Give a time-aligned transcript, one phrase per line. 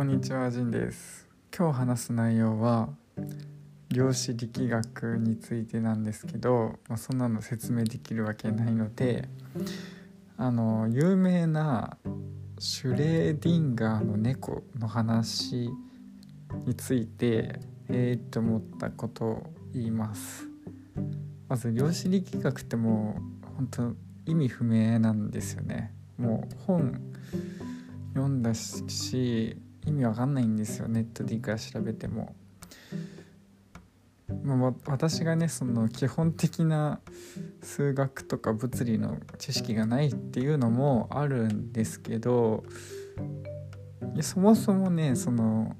[0.00, 1.28] こんにちは、ジンです。
[1.54, 2.88] 今日話す内容は
[3.90, 9.28] 量子力学についてなんですけど、まあ、そんなの説明できるわけないので、
[10.38, 11.98] あの有名な
[12.58, 15.68] シュレーディンガーの猫の話
[16.64, 17.60] について
[17.90, 20.46] えー、って思ったことを言います。
[21.46, 23.94] まず量子力学ってもう本当
[24.24, 25.92] 意味不明なんですよね。
[26.16, 27.02] もう本
[28.14, 32.34] 読んだし意味わかんないんですよネットでいくら調べても。
[34.44, 37.00] まあ、私がねその基本的な
[37.62, 42.64] 数学とか物理の知識がないっていうのもあるんですけど
[44.14, 45.76] いやそもそもねその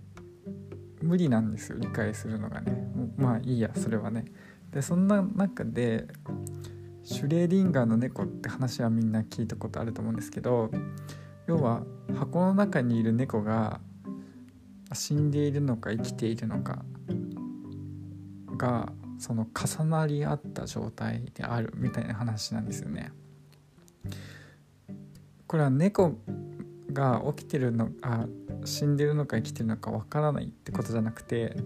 [1.00, 2.72] 無理なんですよ理解するのがね
[3.16, 4.24] まあいいやそれはね
[4.72, 6.06] でそんな中で
[7.02, 10.70] シュレーディンガーの猫って話はみんな聞いたことあると思うんですけど
[11.46, 11.82] 要は
[12.14, 13.80] 箱の中にいる猫が
[14.92, 16.84] 死んでいるのか生きているのか
[18.56, 23.12] がその重なり合った状態であるみたいな話なんですよね。
[25.46, 26.14] これは猫
[26.92, 28.26] が起きてるのあ
[28.64, 31.56] 死んでるのか生きてるのかわからないってことじゃなくて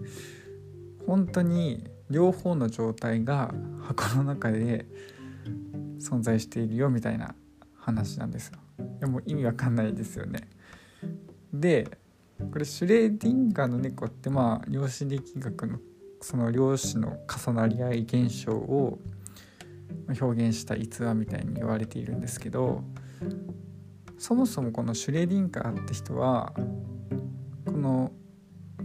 [1.05, 4.85] 本当に両方の状態が箱の中で
[5.99, 7.35] 存在しているよみたいな
[7.77, 8.59] 話なんですよ。
[8.79, 10.47] いやもう意味わかんないですよね。
[11.53, 11.97] で
[12.51, 15.79] これシュレーディンガーの猫ってまあ量子力学の
[16.21, 18.99] その量子の重なり合い現象を
[20.19, 22.83] 表現した逸話みたいに言われているんですけど
[24.17, 26.53] そもそもこのシュレーディンガーって人は
[27.65, 28.11] この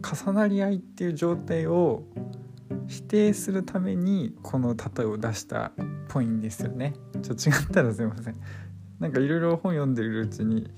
[0.02, 2.04] 重なり合いっていう状態を
[2.88, 5.72] 否定するためにこの例えを出したっ
[6.08, 6.94] ぽいんですよね。
[7.22, 8.36] ちょっと違ったらすいません。
[8.98, 10.68] なんかいろいろ本読んでるうちに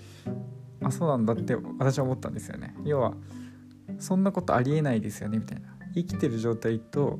[0.84, 2.75] あそうなんだって私は思ったんですよね。
[2.84, 3.14] 要は
[3.98, 5.69] そんなことありえないですよねみたいな。
[5.94, 7.19] 生きてる状態と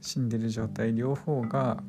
[0.00, 1.82] 死んでる状態両方が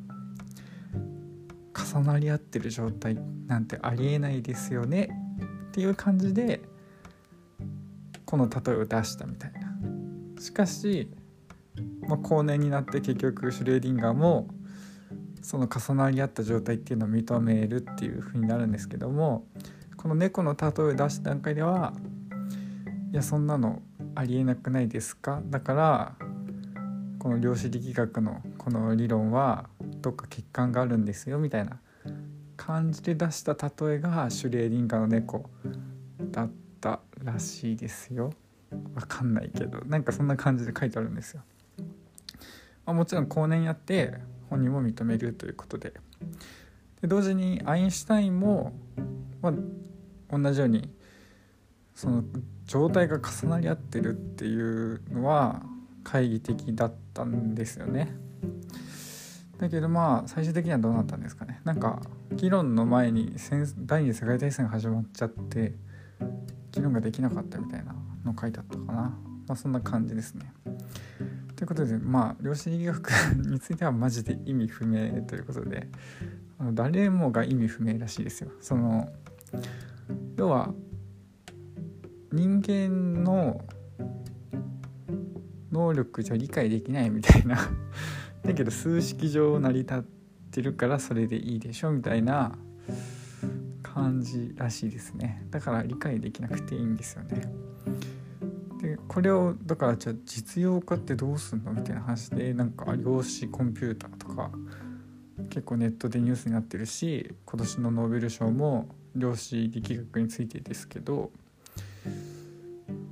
[1.74, 3.18] 重なり合ってる状態
[3.48, 5.10] なんてありえないですよね
[5.70, 6.62] っていう感じで
[8.26, 9.72] この例えを出したみたいな。
[10.40, 11.12] しかし、
[12.08, 14.48] まあ、後年になって結局シュレーディンガーも
[15.42, 19.48] その重なり合った状態っていうのを認めるっていう風になるんですけども
[20.02, 21.94] この猫の例えを出した段階では
[23.12, 23.82] いやそんなの
[24.16, 25.42] ありえなくないですか？
[25.46, 26.16] だから
[27.20, 29.70] この量子力学のこの理論は
[30.02, 31.80] どっか欠陥があるんですよみたいな
[32.58, 35.50] 感じで出した例えがシュレーディンガーの猫
[36.32, 38.34] だったらしいですよ。
[38.96, 41.42] わかんないけどなんかそんな感じで書いてあるんですよ、
[42.86, 44.14] まあ、もちろん後年やって
[44.50, 45.94] 本人も認めるということで。
[47.02, 48.74] で同時にアインシュタインも、
[49.42, 49.54] まあ、
[50.32, 50.90] 同じように
[51.94, 52.24] その
[52.66, 55.62] 状態が重なり合ってるっていうのは
[56.04, 58.16] 懐疑的だったんですよね。
[59.58, 61.62] だけどまあ最終的にはどうなったんですかね。
[61.64, 63.36] なんか議論の前に
[63.78, 65.76] 第二次世界大戦が始まっちゃって
[66.72, 67.94] 議論ができなかったみたいな
[68.26, 68.94] の書いてあったかな。
[68.94, 69.16] ま
[69.50, 70.52] あそんな感じですね。
[71.56, 73.14] ということでまあ量子力学
[73.48, 75.88] についてはマジで意味不明ということで
[76.58, 78.52] あの誰もが意味不明らしいですよ。
[78.62, 79.10] その
[80.38, 80.74] 要は
[82.32, 83.62] 人間の
[85.72, 87.58] 能力じゃ理解できないみたいな。
[88.44, 90.04] だけど数式上成り立っ
[90.52, 92.58] てるからそれでいいでしょみたいな
[93.84, 95.46] 感じらしいですね。
[95.52, 97.42] だから理解できなくていいんですよね。
[98.82, 104.50] でこれをだからじゃあ実用化ってどうすんのみたいな話でなんか量子コンピューターとか
[105.50, 111.32] 結構ネットでニュースになってるし今年のノーベル賞も量子力学についてですけど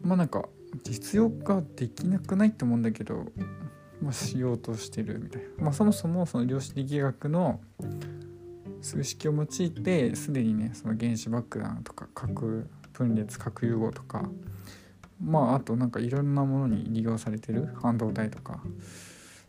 [0.03, 0.45] まあなんか
[0.83, 3.25] 実用化できなくないって思うんだけど、
[4.01, 7.59] まあ、しようとしてるみたいな、まあ、そもそもその量子力学の
[8.81, 14.29] 数式を用いてすでにねその原子爆弾とか核分裂核融合とか
[15.21, 18.61] まああとなんかいろんなものに利用されてる半導体とか。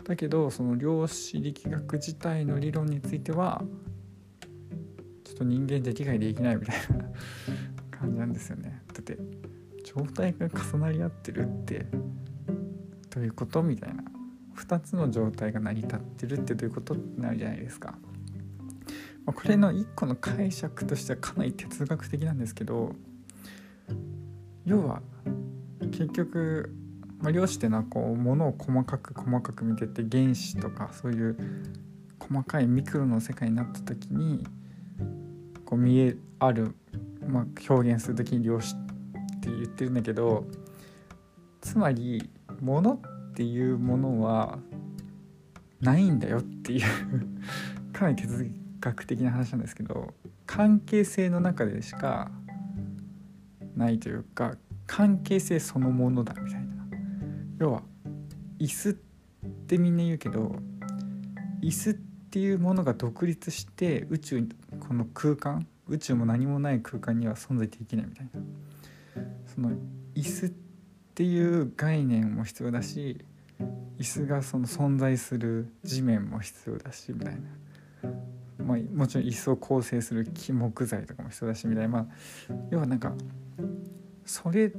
[0.05, 3.63] だけどその量子力学自体の理論については
[5.41, 7.05] と人間じゃ理解できないみたいな
[7.91, 9.17] 感じなんですよねだって
[9.85, 11.87] 状態が重なり合ってるって
[13.09, 14.05] どういうことみたいな
[14.57, 17.95] 2つの状態が成り立ってるってどういうことってなるじゃないですか。
[19.25, 22.95] まあ、これの1個の解釈としてはかなり哲学的なんですけど
[24.65, 25.03] 要は
[25.93, 26.75] 結局、
[27.19, 31.37] まあ、量子っていうのはこう物を細かく細かく見てて原子とかそういう
[32.19, 34.45] 細かいミクロの世界になった時に
[35.71, 36.75] こう見えある、
[37.25, 38.79] まあ、表現する時に量子っ
[39.41, 40.45] て言ってるんだけど
[41.61, 42.29] つまり
[42.61, 44.59] 物っていうものは
[45.81, 46.83] ないんだよっていう
[47.95, 48.51] かなり哲
[48.81, 50.13] 学的な話なんですけど
[50.45, 52.33] 関係性の中でしか
[53.77, 54.57] ないというか
[54.89, 56.71] 関係性そのものだみたいな。
[57.61, 57.83] 要は
[58.59, 58.93] 椅子っ
[59.67, 60.57] てみんな言うけど
[61.63, 64.49] 椅子っていうものが独立して宇宙
[64.91, 68.41] この空間宇宙も何もない空間には存在できないみたいな。
[69.47, 69.71] その
[70.17, 70.49] 椅子っ
[71.15, 73.25] ていう概念も必要だし
[74.01, 77.41] 椅子がその存在する地面も必要だしみたいな、
[78.65, 82.07] まあ、もちろん椅子を構成する木木材とかも必要だしみたいな、まあ、
[82.73, 83.13] 要はなんか
[84.27, 84.73] それ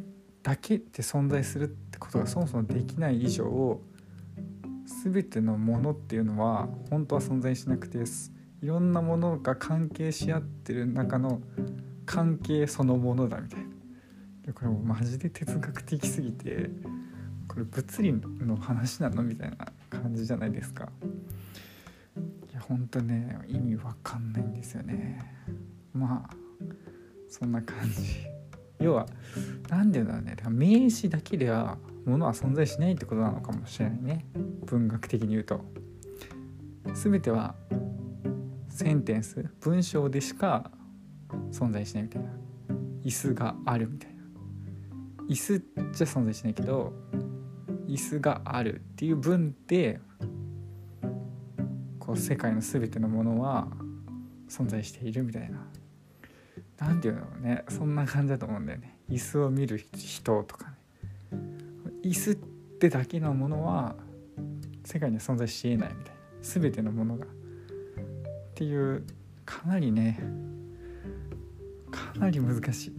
[0.43, 3.79] だけで存在するってことがそもそもできない以上
[5.05, 8.05] 全てのものっていうのは本当は存在しなくて
[8.61, 11.41] いろんなものが関係し合ってる中の
[12.05, 14.53] 関係そのものだみたいな。
[14.53, 16.69] これもマジで哲学的すぎて
[17.47, 19.57] これ物理の話なのみたいな
[19.89, 20.89] 感じじゃないですか。
[22.51, 25.19] いやほんとね意味わかんないんですよね。
[25.93, 26.35] まあ
[27.29, 28.27] そんな感じ。
[28.79, 29.07] 要は
[29.69, 30.35] 何でだろうね。
[30.49, 34.25] 名詞だけでは物は存在しないってことなのかもしれないね。
[34.65, 35.63] 文学的に言うと。
[36.93, 37.55] 全ては
[38.71, 40.71] センテンス文章でしか
[41.51, 42.29] 存在しないみたいな。
[43.03, 44.21] 椅子があるみたいな。
[45.29, 45.59] 椅子
[45.93, 46.93] じゃ存在しないけど
[47.87, 49.99] 椅子があるっていう文で
[51.99, 53.67] こう世界の全てのものは
[54.49, 55.67] 存在しているみたいな。
[56.77, 58.97] 何て言うのねそんな感じだと思うんだよね。
[59.09, 60.77] 椅子を見る人とかね。
[62.03, 62.35] 椅子っ
[62.79, 63.95] てだけのものは
[64.83, 66.21] 世界には存在しえないみたいな。
[66.41, 67.25] 全てのものが。
[68.61, 69.03] っていう
[69.43, 70.19] かなりね
[71.89, 72.93] かなり難しい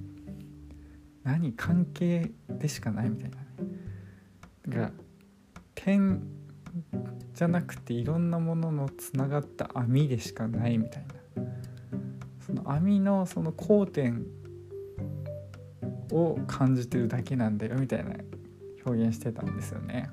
[1.23, 3.45] 何関係でしかないみたいなね
[4.67, 4.93] だから
[5.77, 6.21] 点
[7.33, 11.07] じゃなくていろんなもののつながった網でしかないみたい
[11.37, 11.45] な
[12.45, 14.27] その網のその交点
[16.11, 18.17] を感じてるだけなんだよみたいな
[18.85, 20.11] 表現してたんですよね。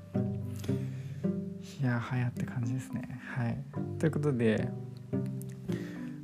[1.82, 3.22] いやはやって感じですね。
[3.36, 3.58] はい、
[4.00, 4.70] ということで、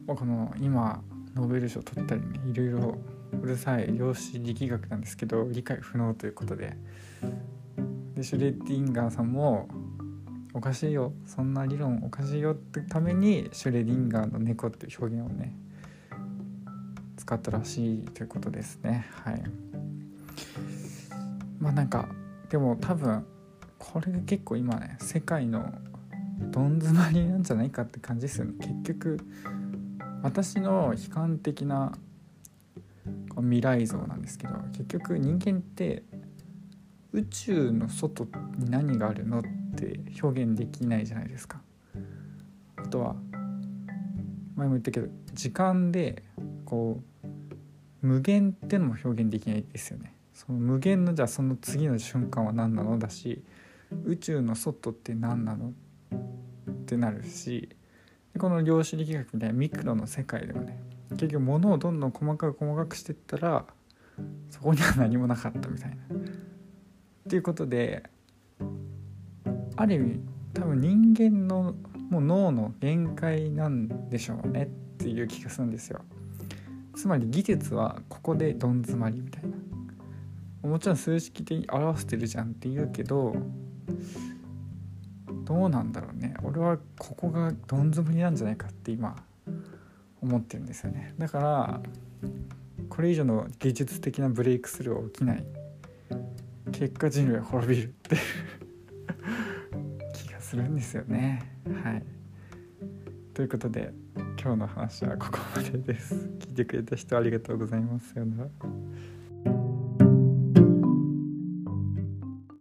[0.08, 1.02] まあ、この今
[1.36, 2.98] ノーベル賞取ったりねいろいろ
[3.42, 6.76] うるさい量子力学なんですけど理解不能ということで。
[8.16, 9.68] でシュレッディンガーさんも
[10.54, 15.54] おかしいよそんな理論おかしいよってためにシュレディンガーの猫っていう表現をね
[17.18, 19.06] 使ったらしいということですね。
[19.26, 19.44] はい。
[21.60, 22.08] まあなんか
[22.50, 23.26] でも多分
[23.80, 25.74] これが結構今ね世界の
[26.52, 28.54] どん詰まりなんじゃないかって感じですよね。
[28.60, 29.20] 結局
[30.26, 31.92] 私の悲観的な
[33.36, 36.02] 未来像なんですけど結局人間って
[37.14, 38.24] 宇宙の外
[38.58, 39.44] に何があるのっ
[39.76, 41.62] て表現できないじゃないですか。
[42.78, 43.16] あとは
[44.56, 46.24] 前も言ったけど時間で
[46.66, 47.28] こう
[48.02, 50.16] 無限ってのも表現できないですよね。
[50.34, 52.98] その無限のじゃあその次の瞬間は何なの？
[52.98, 53.44] だし
[54.06, 55.70] 宇宙の外って何なの？
[55.70, 55.74] っ
[56.88, 57.70] てなるし
[58.36, 60.78] でこの量子力学みたいなミクロの世界でもね
[61.12, 63.66] 結局物をどんどん細かく細かくしていったら
[64.50, 65.96] そこには何もなかったみたいな。
[65.96, 66.00] っ
[67.30, 68.04] ていうことで
[69.78, 70.20] ある意味
[70.54, 71.76] 多分人間の
[72.10, 76.02] もう脳の限界なんでしょうねっていう気がするんですよ。
[76.94, 79.44] つまり技術はここでどん詰まりみたい
[80.62, 80.70] な。
[80.70, 83.34] もちろん数式的に表してるじゃんって言うけど
[85.46, 86.34] どうなんだろうね。
[86.44, 89.16] 俺はここがどん詰まりなんじゃないかって今
[90.22, 91.14] 思ってるんですよね。
[91.18, 91.82] だから
[92.90, 95.46] これ以上の技術的なブレイクスルーは起きない。
[96.72, 98.22] 結果人類は滅びるっていう
[100.14, 101.54] 気がするんですよね。
[101.84, 102.04] はい。
[103.34, 103.94] ということで
[104.42, 106.16] 今日の話はここまでです。
[106.40, 108.14] 聞いてくれた人ありがとうございます。
[108.14, 108.50] さよなら。